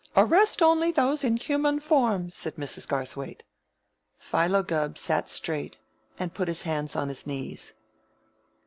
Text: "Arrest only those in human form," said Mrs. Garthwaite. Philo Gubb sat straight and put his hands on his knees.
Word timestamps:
"Arrest 0.15 0.63
only 0.63 0.89
those 0.91 1.23
in 1.23 1.37
human 1.37 1.79
form," 1.79 2.31
said 2.31 2.55
Mrs. 2.55 2.87
Garthwaite. 2.87 3.43
Philo 4.17 4.63
Gubb 4.63 4.97
sat 4.97 5.29
straight 5.29 5.77
and 6.17 6.33
put 6.33 6.47
his 6.47 6.63
hands 6.63 6.95
on 6.95 7.07
his 7.07 7.27
knees. 7.27 7.75